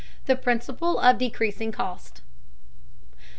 THE 0.25 0.35
PRINCIPLE 0.35 0.97
OF 0.99 1.17
DECREASING 1.19 1.73
COST. 1.73 2.21